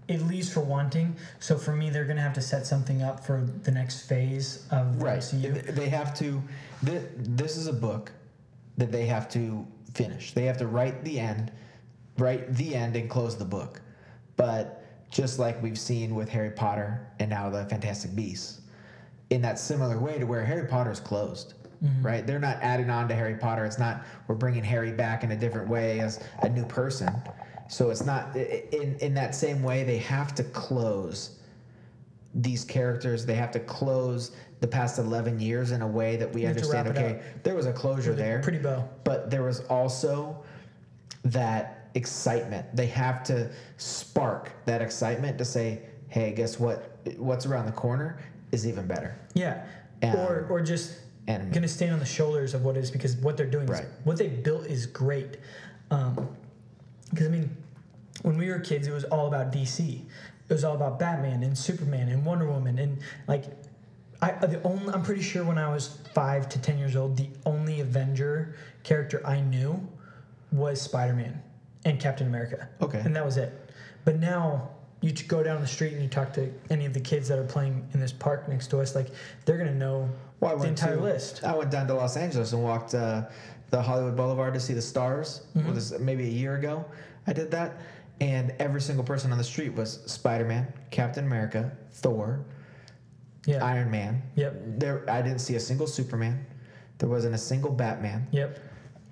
[0.08, 1.16] it leaves for wanting.
[1.40, 4.66] So for me, they're going to have to set something up for the next phase
[4.72, 5.20] of the Right.
[5.20, 5.76] MCU.
[5.76, 6.42] They have to.
[6.82, 8.12] This is a book
[8.78, 10.34] that they have to finish.
[10.34, 11.52] They have to write the end,
[12.18, 13.82] write the end, and close the book.
[14.38, 18.59] But just like we've seen with Harry Potter and now the Fantastic Beasts,
[19.30, 21.54] in that similar way to where Harry Potter's closed.
[21.84, 22.06] Mm-hmm.
[22.06, 23.64] Right, they're not adding on to Harry Potter.
[23.64, 27.10] It's not we're bringing Harry back in a different way as a new person.
[27.70, 29.84] So it's not in in that same way.
[29.86, 31.40] They have to close
[32.36, 33.26] these characters.
[33.26, 36.90] They have to close the past eleven years in a way that we to understand.
[36.90, 38.86] Okay, there was a closure there Pretty bow.
[39.06, 40.44] but there was also
[41.24, 42.76] that excitement.
[42.76, 46.98] They have to spark that excitement to say, "Hey, guess what?
[47.16, 48.20] What's around the corner
[48.52, 49.66] is even better." Yeah.
[50.04, 53.38] Um, or or just and- gonna stand on the shoulders of what is because what
[53.38, 53.84] they're doing Right.
[53.84, 55.38] is what they've built is great.
[55.90, 57.56] Because I mean,
[58.22, 60.06] when we were kids, it was all about DC.
[60.48, 63.46] It was all about Batman and Superman and Wonder Woman and like.
[64.22, 67.30] I the only I'm pretty sure when I was five to ten years old, the
[67.46, 69.88] only Avenger character I knew
[70.52, 71.42] was Spider Man
[71.86, 72.68] and Captain America.
[72.82, 73.00] Okay.
[73.00, 73.72] And that was it.
[74.04, 77.28] But now you go down the street and you talk to any of the kids
[77.30, 79.08] that are playing in this park next to us, like
[79.46, 80.10] they're gonna know
[80.40, 81.44] Well, the entire to- list.
[81.44, 83.24] I went down to Los Angeles and walked uh,
[83.70, 85.44] the Hollywood Boulevard to see the stars.
[85.56, 85.74] Mm-hmm.
[85.74, 86.84] Was maybe a year ago.
[87.28, 87.78] I did that,
[88.20, 92.44] and every single person on the street was Spider Man, Captain America, Thor,
[93.46, 93.64] Yeah.
[93.64, 94.22] Iron Man.
[94.36, 94.54] Yep.
[94.80, 96.46] There, I didn't see a single Superman.
[96.98, 98.28] There wasn't a single Batman.
[98.32, 98.60] Yep.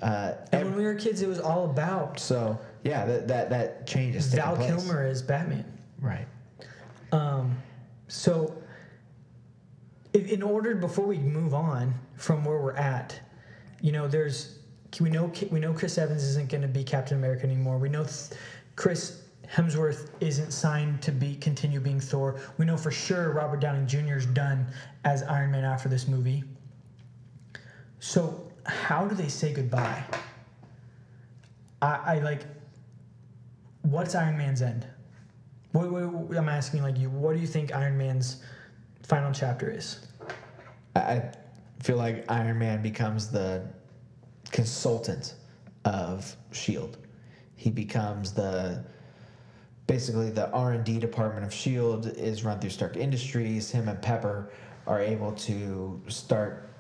[0.02, 3.88] Uh, And when we were kids, it was all about so yeah, that that that
[3.88, 4.56] change is Val.
[4.58, 5.65] Kilmer is Batman.
[6.01, 6.27] Right.
[7.12, 7.57] Um,
[8.07, 8.62] so,
[10.13, 13.19] in, order before we move on from where we're at,
[13.81, 14.60] you know, there's
[14.99, 17.77] we know we know Chris Evans isn't going to be Captain America anymore.
[17.77, 18.39] We know th-
[18.75, 22.39] Chris Hemsworth isn't signed to be continue being Thor.
[22.57, 24.17] We know for sure Robert Downey Jr.
[24.17, 24.67] is done
[25.03, 26.43] as Iron Man after this movie.
[27.99, 30.03] So, how do they say goodbye?
[31.81, 32.43] I, I like.
[33.83, 34.86] What's Iron Man's end?
[35.78, 37.10] What, what, I'm asking like you.
[37.12, 38.42] What do you think Iron Man's
[39.04, 40.08] final chapter is?
[40.96, 41.30] I
[41.84, 43.68] feel like Iron Man becomes the
[44.52, 45.36] consultant
[45.86, 46.98] of Shield.
[47.56, 48.84] He becomes the
[49.86, 53.70] basically the R and D department of Shield is run through Stark Industries.
[53.70, 54.52] Him and Pepper
[54.88, 56.72] are able to start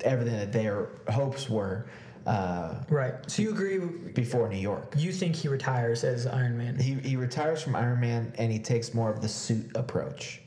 [0.00, 1.86] everything that their hopes were
[2.26, 3.14] uh, Right.
[3.30, 3.78] So you agree?
[4.12, 4.94] before New York.
[4.96, 6.78] You think he retires as Iron Man?
[6.78, 10.40] He, he retires from Iron Man and he takes more of the suit approach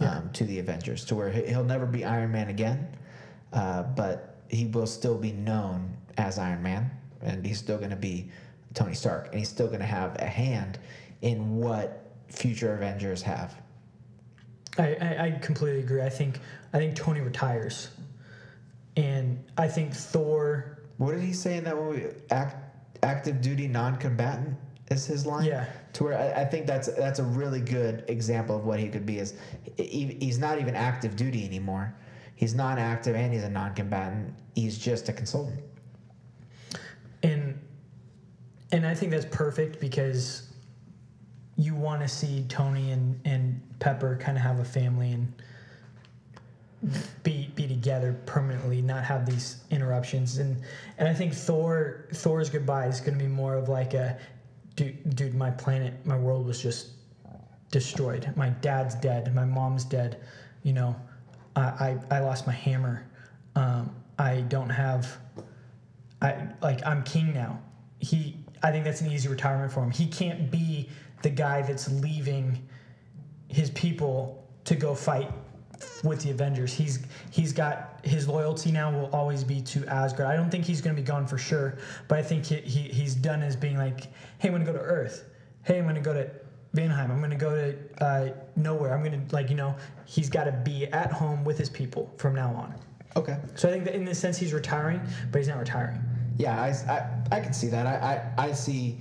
[0.00, 2.86] um, to the Avengers, to where he- he'll never be Iron Man again,
[3.52, 7.96] uh, but he will still be known as Iron Man, and he's still going to
[7.96, 8.30] be
[8.74, 10.78] Tony Stark, and he's still going to have a hand
[11.22, 13.60] in what future Avengers have.
[14.78, 16.02] I, I, I completely agree.
[16.02, 16.38] I think
[16.72, 17.88] I think Tony retires,
[18.96, 20.77] and I think Thor.
[20.98, 22.06] What did he say in that movie?
[22.30, 22.56] Act,
[23.02, 24.56] active duty non-combatant
[24.90, 25.46] is his line.
[25.46, 25.64] Yeah.
[25.94, 29.06] To where I, I think that's that's a really good example of what he could
[29.06, 29.18] be.
[29.18, 29.34] Is
[29.76, 31.94] he, he's not even active duty anymore.
[32.34, 34.34] He's non-active and he's a non-combatant.
[34.54, 35.60] He's just a consultant.
[37.22, 37.58] and
[38.70, 40.52] and I think that's perfect because
[41.56, 45.32] you want to see Tony and and Pepper kind of have a family and
[47.24, 50.38] be be together permanently, not have these interruptions.
[50.38, 50.60] And
[50.98, 54.18] and I think Thor Thor's goodbye is going to be more of like a
[54.76, 56.90] dude, dude, my planet, my world was just
[57.70, 58.32] destroyed.
[58.36, 59.34] My dad's dead.
[59.34, 60.20] My mom's dead.
[60.62, 60.96] You know,
[61.56, 63.06] I I, I lost my hammer.
[63.56, 65.18] Um, I don't have.
[66.22, 67.60] I like I'm king now.
[67.98, 69.90] He I think that's an easy retirement for him.
[69.90, 70.88] He can't be
[71.22, 72.68] the guy that's leaving
[73.48, 75.30] his people to go fight
[76.04, 76.72] with the Avengers.
[76.72, 80.28] He's he's got his loyalty now will always be to Asgard.
[80.28, 82.82] I don't think he's going to be gone for sure, but I think he, he
[82.82, 85.24] he's done as being like, hey, I'm going to go to Earth.
[85.64, 86.30] Hey, I'm going to go to
[86.74, 87.10] Vanheim.
[87.10, 88.94] I'm going to go to uh, nowhere.
[88.94, 92.12] I'm going to like you know he's got to be at home with his people
[92.16, 92.74] from now on.
[93.16, 93.36] Okay.
[93.54, 95.00] So I think that in this sense he's retiring,
[95.32, 96.00] but he's not retiring.
[96.36, 97.86] Yeah, I, I, I can see that.
[97.86, 98.98] I, I, I see.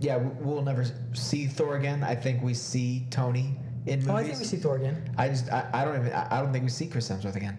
[0.00, 2.02] Yeah, we'll never see Thor again.
[2.02, 3.56] I think we see Tony
[3.86, 4.08] in movies.
[4.10, 5.14] Oh, I think we see Thor again.
[5.18, 7.58] I just I, I don't even I don't think we see Chris Hemsworth again.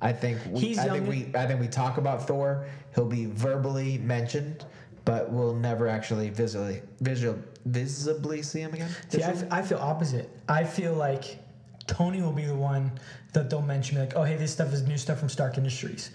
[0.00, 2.66] I think we He's I think we I think we talk about Thor.
[2.94, 4.64] He'll be verbally mentioned,
[5.04, 8.90] but we'll never actually visibly visual visibly see him again.
[9.08, 10.30] See, I, f- I feel opposite.
[10.48, 11.38] I feel like
[11.86, 12.92] Tony will be the one
[13.32, 16.10] that they'll mention, like, oh, hey, this stuff is new stuff from Stark Industries.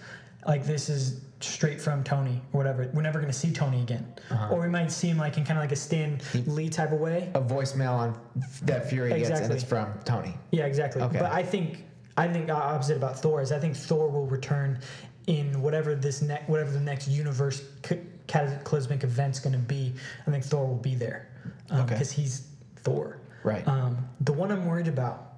[0.48, 2.90] Like, this is straight from Tony or whatever.
[2.94, 4.06] We're never going to see Tony again.
[4.30, 4.54] Uh-huh.
[4.54, 7.00] Or we might see him like in kind of like a Stan Lee type of
[7.00, 7.30] way.
[7.36, 8.20] a voicemail on
[8.64, 9.56] that Fury gets, and Exactly.
[9.58, 10.36] it's from Tony.
[10.52, 11.02] Yeah, exactly.
[11.02, 11.20] Okay.
[11.20, 11.84] But I think
[12.16, 14.80] I think opposite about Thor is I think Thor will return
[15.28, 19.94] in whatever this next whatever the next universe ca- cataclysmic event's going to be.
[20.26, 21.28] I think Thor will be there
[21.72, 21.84] Okay.
[21.94, 23.20] because he's Thor.
[23.44, 23.68] Right.
[23.68, 25.34] Um, the one I'm worried about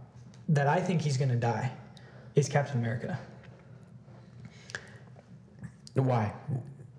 [0.50, 1.72] that I think he's going to die
[2.36, 3.18] is Captain America.
[5.96, 6.34] Why?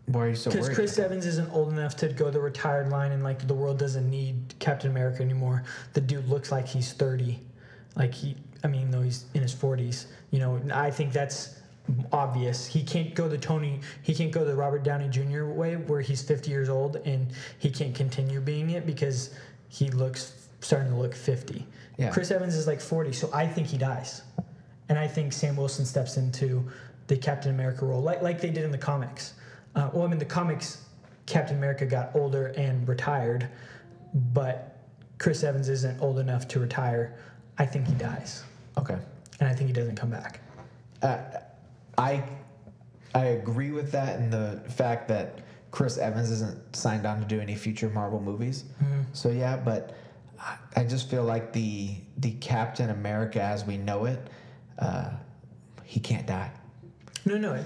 [0.07, 0.69] Why are you so Because?
[0.69, 4.09] Chris Evans isn't old enough to go the retired line, and like the world doesn't
[4.09, 5.65] need Captain America anymore.
[5.93, 7.41] The dude looks like he's thirty,
[7.97, 8.37] like he.
[8.65, 10.07] I mean, though he's in his forties.
[10.31, 11.61] You know, I think that's
[12.13, 12.67] obvious.
[12.67, 13.81] He can't go the Tony.
[14.03, 15.45] He can't go the Robert Downey Jr.
[15.45, 17.29] way, where he's fifty years old and
[17.59, 19.35] he can't continue being it because
[19.69, 21.67] he looks starting to look fifty.
[21.99, 22.11] Yeah.
[22.11, 24.23] Chris Evans is like forty, so I think he dies,
[24.89, 26.69] and I think Sam Wilson steps into
[27.07, 29.35] the Captain America role, like like they did in the comics.
[29.75, 30.83] Uh, well, I mean, the comics,
[31.27, 33.49] Captain America got older and retired,
[34.33, 34.79] but
[35.19, 37.17] Chris Evans isn't old enough to retire.
[37.59, 38.45] I think he dies,
[38.79, 38.99] okay.
[39.41, 40.41] and I think he doesn't come back.
[41.03, 41.19] Uh,
[41.99, 42.23] I
[43.15, 45.39] I agree with that and the fact that
[45.71, 48.65] Chris Evans isn't signed on to do any future Marvel movies.
[49.13, 49.95] So yeah, but
[50.39, 54.19] I- I just feel like the the Captain America as we know it,
[54.79, 55.11] uh,
[55.85, 56.51] he can't die.
[57.27, 57.65] No, no,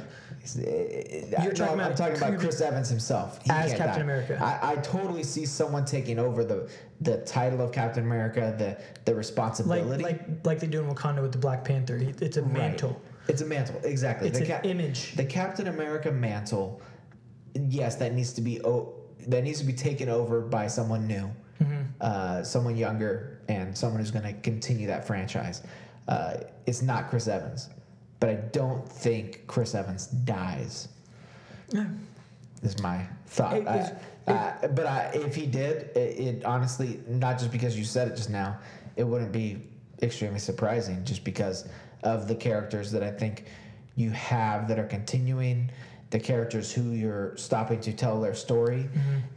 [0.57, 3.41] You're talking I'm talking about Chris Evans himself.
[3.45, 4.13] He As Captain die.
[4.15, 4.39] America.
[4.43, 6.71] I, I totally see someone taking over the
[7.03, 10.03] the title of Captain America, the the responsibility.
[10.03, 11.97] like like they do in Wakanda with the Black Panther.
[12.21, 12.53] It's a Right.
[12.53, 13.01] mantle.
[13.29, 14.29] It's a mantle, exactly.
[14.29, 15.15] It's the an cap- image.
[15.15, 16.81] The Captain America mantle,
[17.55, 18.95] yes, that needs to be o-
[19.29, 21.83] that needs to be taken over by someone new, Mm-hmm.
[22.01, 25.63] uh, someone younger, and someone who's going to continue that franchise.
[26.09, 27.69] Uh, it's not Chris Evans,
[28.21, 30.89] but I don't think Chris Evans dies.
[31.71, 31.87] Yeah.
[32.63, 33.57] Is my thought.
[33.57, 33.91] It I- is-
[34.27, 38.17] uh, but I, if he did, it, it honestly, not just because you said it
[38.17, 38.59] just now,
[38.95, 39.57] it wouldn't be
[40.03, 41.67] extremely surprising just because
[42.05, 43.47] of the characters that I think
[43.97, 45.71] you have that are continuing,
[46.11, 48.89] the characters who you're stopping to tell their story,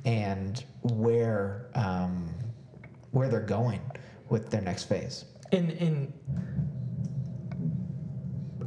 [0.06, 2.30] and where um,
[3.12, 3.82] where they're going
[4.30, 5.26] with their next phase.
[5.54, 6.13] And and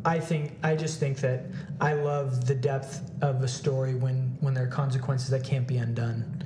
[0.07, 1.47] I think I just think that
[1.81, 5.79] I love the depth of a story when when there are consequences that can't be
[5.79, 6.45] undone.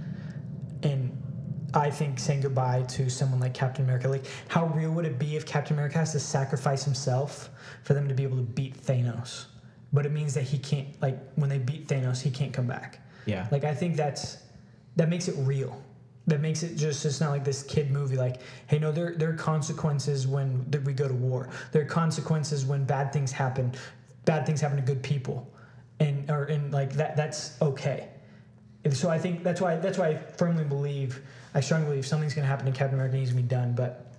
[0.82, 1.16] And
[1.74, 5.36] I think saying goodbye to someone like Captain America, like how real would it be
[5.36, 7.50] if Captain America has to sacrifice himself
[7.84, 9.44] for them to be able to beat Thanos?
[9.92, 12.98] But it means that he can't like when they beat Thanos, he can't come back.
[13.26, 13.46] Yeah.
[13.50, 14.38] Like I think that's
[14.96, 15.82] that makes it real.
[16.26, 18.16] That makes it just it's not like this kid movie.
[18.16, 21.48] Like, hey, no, there there are consequences when we go to war.
[21.72, 23.72] There are consequences when bad things happen.
[24.26, 25.50] Bad things happen to good people,
[25.98, 28.08] and or and like that that's okay.
[28.84, 31.20] And so I think that's why that's why I firmly believe
[31.54, 33.74] I strongly believe something's going to happen to Captain America needs to be done.
[33.74, 34.12] But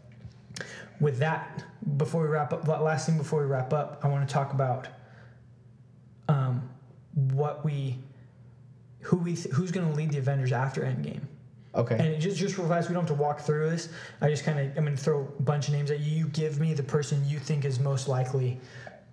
[0.99, 1.63] with that,
[1.97, 4.87] before we wrap up, last thing before we wrap up, I want to talk about
[6.27, 6.69] um,
[7.13, 7.97] what we
[9.01, 11.21] who we th- who's going to lead the Avengers after Endgame.
[11.73, 11.95] Okay.
[11.97, 13.89] And it just just real fast, we don't have to walk through this.
[14.19, 16.17] I just kind of I'm going to throw a bunch of names at you.
[16.17, 18.59] You give me the person you think is most likely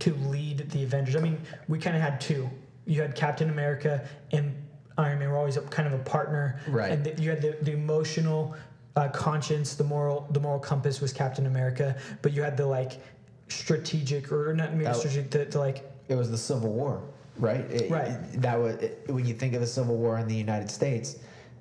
[0.01, 1.15] to lead the Avengers.
[1.17, 2.49] I mean, we kind of had two.
[2.87, 4.55] You had Captain America and
[4.97, 6.91] Iron Man were always a, kind of a partner, Right.
[6.91, 8.57] And the, you had the, the emotional
[8.97, 13.01] uh, conscience, the moral the moral compass was Captain America, but you had the like
[13.49, 14.93] strategic or not maybe Oh.
[14.93, 17.03] strategic, the, the like it was the Civil War,
[17.39, 17.61] right?
[17.71, 18.19] It- Right.
[18.43, 21.17] that was it, when you think of the Civil War in the United States,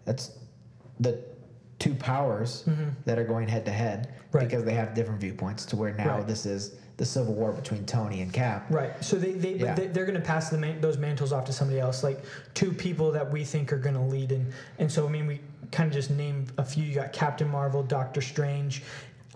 [0.05, 0.31] that's
[0.99, 1.19] the
[1.79, 2.65] two powers
[3.05, 4.39] that are going head to head Mm-hmm.
[4.45, 5.65] Because they have different viewpoints.
[5.67, 6.27] To where now Right.
[6.27, 8.65] this is the Civil War between Tony and Cap.
[8.69, 8.91] Right.
[9.03, 9.73] So they, they, Yeah.
[9.73, 12.21] they they're going to pass the man, those mantles off to somebody else, like
[12.53, 14.33] two people that we think are going to lead.
[14.33, 15.39] And and so I mean, we
[15.71, 16.83] kind of just named a few.
[16.83, 18.83] You got Captain Marvel, Doctor Strange.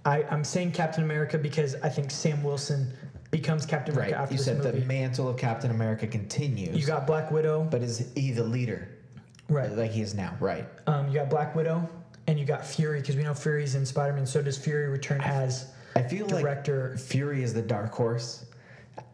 [0.05, 2.91] I, I'm saying Captain America because I think Sam Wilson
[3.31, 4.07] becomes Captain Right.
[4.09, 4.79] America after You said movie.
[4.81, 6.75] the mantle of Captain America continues.
[6.77, 7.63] you got Black Widow.
[7.71, 8.89] but is he the leader?
[9.51, 9.71] Right.
[9.71, 10.35] Like he is now.
[10.39, 10.65] Right.
[10.87, 11.87] Um, you got Black Widow,
[12.27, 14.25] and you got Fury because we know Fury's in Spider Man.
[14.25, 16.91] So does Fury return as I feel director?
[16.91, 18.45] like Fury is the dark horse.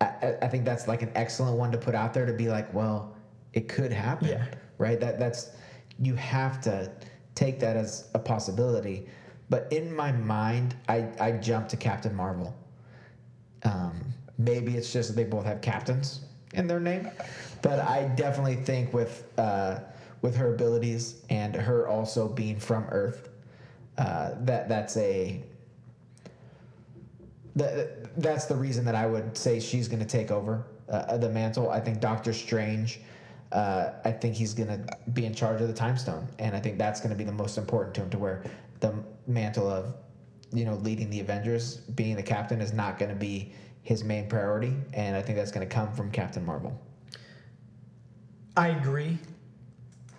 [0.01, 2.49] I, I, I think that's like an excellent one to put out there to be
[2.49, 3.15] like, well,
[3.53, 4.45] it could happen, Yeah.
[4.77, 4.99] right?
[4.99, 5.51] That that's
[5.99, 6.91] you have to
[7.35, 9.07] take that as a possibility.
[9.49, 12.55] But in my mind, I I jump to Captain Marvel.
[13.63, 16.21] Um, maybe it's just that they both have captains
[16.53, 17.09] in their name,
[17.61, 19.79] but I definitely think with uh,
[20.27, 23.29] with her abilities and her also being from Earth,
[23.97, 25.41] uh, that that's a
[27.55, 31.29] that, that's the reason that I would say she's going to take over uh, the
[31.29, 31.69] mantle.
[31.69, 32.99] I think Doctor Strange,
[33.53, 36.59] uh, I think he's going to be in charge of the time stone, and I
[36.59, 38.09] think that's going to be the most important to him.
[38.09, 38.43] To where
[38.81, 38.93] the
[39.27, 39.95] mantle of,
[40.51, 44.27] you know, leading the Avengers, being the captain, is not going to be his main
[44.27, 46.77] priority, and I think that's going to come from Captain Marvel.
[48.57, 49.17] I agree,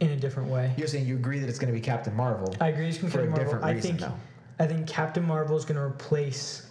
[0.00, 0.72] in a different way.
[0.76, 2.88] You're saying you agree that it's going to be Captain Marvel I agree.
[2.88, 3.44] It's gonna be for a Captain Marvel.
[3.44, 4.64] different I reason, think though.
[4.64, 6.66] I think Captain Marvel is going to replace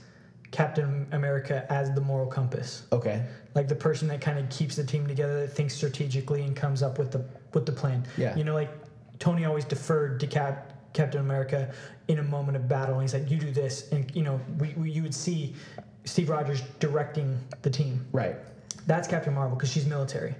[0.52, 3.24] Captain America as the moral compass, Okay.
[3.54, 6.82] like the person that kind of keeps the team together, that thinks strategically and comes
[6.82, 8.06] up with the with the plan.
[8.18, 8.36] Yeah.
[8.36, 8.70] You know, like
[9.20, 11.74] Tony always deferred to Cap, Captain America
[12.08, 12.94] in a moment of battle.
[12.96, 15.54] And he's like, "You do this," and you know, we, we you would see
[16.06, 18.06] Steve Rogers directing the team.
[18.14, 18.36] Right.
[18.86, 20.36] That's Captain Marvel because she's military.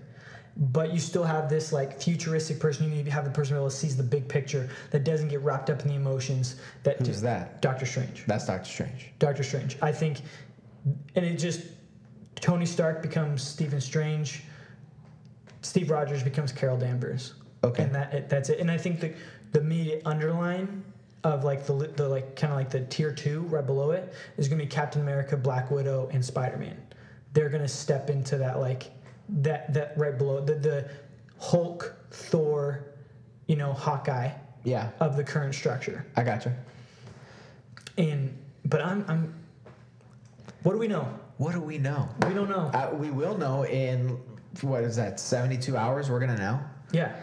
[0.60, 2.90] But you still have this like futuristic person.
[2.90, 5.70] You need to have the person who sees the big picture that doesn't get wrapped
[5.70, 6.56] up in the emotions.
[6.84, 7.62] That Who's that?
[7.62, 8.24] Doctor Strange.
[8.26, 9.12] That's Doctor Strange.
[9.20, 9.78] Doctor Strange.
[9.84, 10.22] I think,
[11.16, 11.62] and it just
[12.36, 14.44] Tony Stark becomes Stephen Strange.
[15.62, 17.36] Steve Rogers becomes Carol Danvers.
[17.64, 17.84] Okay.
[17.84, 18.60] And that it, that's it.
[18.60, 19.14] And I think the
[19.52, 20.84] the immediate underline
[21.24, 24.48] of like the the like kind of like the tier two right below it is
[24.48, 26.78] going to be Captain America, Black Widow, and Spider Man.
[27.34, 28.92] They're going to step into that like
[29.30, 30.90] that that right below the the
[31.40, 32.86] Hulk, Thor,
[33.48, 34.32] you know, Hawkeye
[34.64, 34.90] Yeah.
[35.00, 36.06] of the current structure.
[36.16, 36.56] I gotcha.
[37.98, 38.36] And
[38.66, 39.34] but I'm I'm.
[40.64, 41.08] What do we know?
[41.38, 42.10] What do we know?
[42.28, 42.72] We don't know.
[42.74, 44.18] Uh, we will know in
[44.62, 45.20] what is that?
[45.20, 46.10] Seventy-two hours.
[46.10, 46.60] We're gonna know.
[46.92, 47.16] Yeah.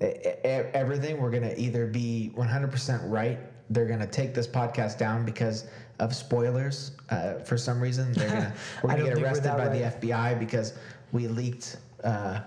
[0.00, 0.06] E-
[0.44, 3.38] everything we're gonna either be 100% right
[3.70, 5.66] they're gonna take this podcast down because
[5.98, 10.00] of spoilers uh, for some reason they're gonna we're gonna get arrested by right.
[10.00, 10.74] the fbi because
[11.12, 12.40] we leaked uh,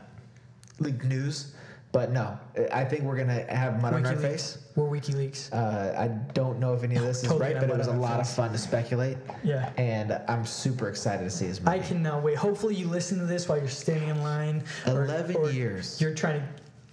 [0.80, 1.54] leaked news
[1.92, 2.38] but no
[2.72, 4.22] i think we're gonna have mud on our WikiLeaks.
[4.22, 5.52] face We're WikiLeaks.
[5.54, 7.78] uh, i don't know if any of this is Totally right not but it mud
[7.80, 8.36] was a on our lot of face.
[8.36, 9.72] fun to speculate Yeah.
[9.78, 12.38] and i'm super excited to see his movie I cannot wait.
[12.38, 14.64] Hopefully, you listen to this while you're standing in line.
[14.88, 16.00] or- 11 or years.
[16.00, 16.48] You're trying to,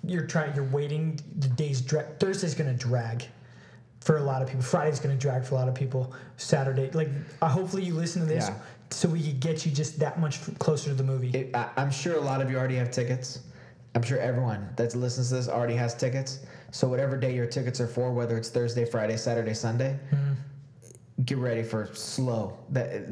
[0.05, 1.19] you're trying, you're waiting.
[1.39, 3.25] The day's dra- Thursday's gonna drag
[4.01, 4.63] for a lot of people.
[4.63, 6.13] Friday's gonna drag for a lot of people.
[6.37, 7.11] Saturday, like,
[7.43, 8.55] uh, hopefully you listen to this Yeah.
[8.91, 11.31] So we could get you just that much closer to the movie.
[11.31, 13.41] It, I, I'm sure a lot of you already have tickets.
[13.95, 16.41] I'm sure everyone that listens to this already has tickets.
[16.71, 19.99] So whatever day your tickets are for, whether it's Thursday, Friday, Saturday, Sunday,
[21.25, 22.57] get ready for slow.
[22.71, 23.09] That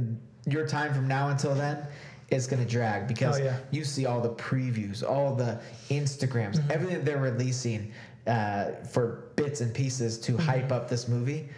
[0.46, 1.86] your time from now until then
[2.30, 3.56] is going to drag because Oh, yeah.
[3.70, 5.58] you see all the previews, all the
[5.90, 7.92] Instagrams, everything they're releasing
[8.26, 11.48] uh, for bits and pieces to hype up this movie.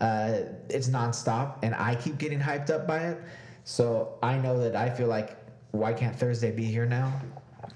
[0.00, 3.20] Uh, it's nonstop, and I keep getting hyped up by it.
[3.64, 5.36] So I know that I feel like,
[5.72, 7.20] why can't Thursday be here now?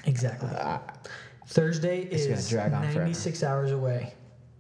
[0.05, 0.51] Exactly.
[0.51, 0.79] Uh,
[1.47, 3.01] Thursday is drag on forever.
[3.01, 4.13] 96 hours away.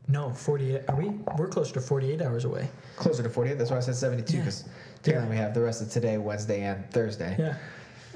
[0.08, 0.82] No, 48.
[0.88, 1.10] Are we?
[1.36, 2.66] We're closer to 48 hours away.
[2.96, 3.58] closer to 48.
[3.58, 4.40] That's why I said 72 Yeah.
[4.40, 4.64] because
[5.02, 7.36] technically we have the rest of today, Wednesday, and Thursday.
[7.38, 7.56] Yeah.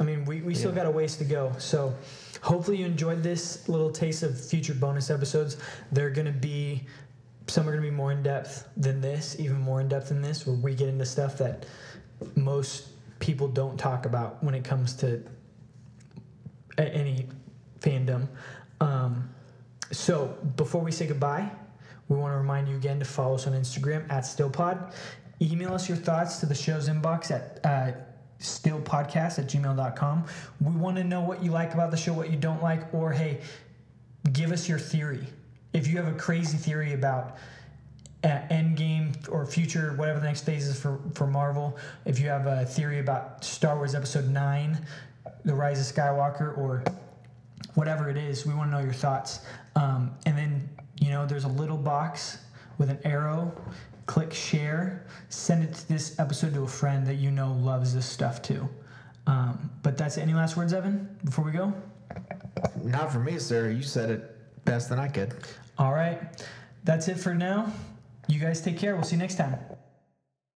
[0.00, 0.76] I mean, we, we still Yeah.
[0.76, 1.52] got a ways to go.
[1.58, 1.94] So
[2.40, 5.58] hopefully you enjoyed this little taste of future bonus episodes.
[5.92, 6.86] They're going to be,
[7.46, 10.22] some are going to be more in depth than this, even more in depth than
[10.22, 11.66] this, where we get into stuff that
[12.36, 12.88] most
[13.22, 15.22] people don't talk about when it comes to
[16.76, 17.28] any
[17.80, 18.26] fandom.
[18.80, 19.30] Um,
[19.92, 21.48] so before we say goodbye,
[22.08, 24.92] we want to remind you again to follow us on Instagram at StillPod.
[25.40, 27.96] Email us your thoughts to the show's inbox at uh,
[28.40, 30.24] stillpodcast at gmail.com.
[30.60, 33.12] We want to know what you like about the show, what you don't like, or
[33.12, 33.40] hey,
[34.32, 35.24] give us your theory.
[35.72, 37.36] If you have a crazy theory about
[38.24, 42.46] uh, Endgame or future, whatever the next phase is for, for Marvel, if you have
[42.46, 44.78] a theory about Star Wars Episode 9,
[45.44, 46.84] The Rise of Skywalker, or
[47.74, 49.40] whatever it is, we want to know your thoughts.
[49.76, 50.68] Um, and then,
[51.00, 52.38] you know, there's a little box
[52.78, 53.52] with an arrow.
[54.06, 58.04] Click share, send it to this episode to a friend that you know loves this
[58.04, 58.68] stuff too.
[59.26, 60.22] Um, but that's it.
[60.22, 61.72] Any last words, Evan, before we go?
[62.82, 63.70] Not for me, sir.
[63.70, 65.34] You said it best than I could.
[65.78, 66.20] All right.
[66.84, 67.72] That's it for now.
[68.28, 68.94] You guys take care.
[68.94, 69.58] We'll see you next time.